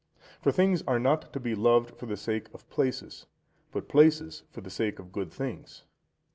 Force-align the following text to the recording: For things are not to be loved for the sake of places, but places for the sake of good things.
For 0.41 0.51
things 0.51 0.81
are 0.87 0.97
not 0.97 1.31
to 1.31 1.39
be 1.39 1.53
loved 1.53 1.95
for 1.95 2.07
the 2.07 2.17
sake 2.17 2.51
of 2.55 2.67
places, 2.71 3.27
but 3.71 3.87
places 3.87 4.41
for 4.49 4.61
the 4.61 4.71
sake 4.71 4.97
of 4.97 5.11
good 5.11 5.31
things. 5.31 5.83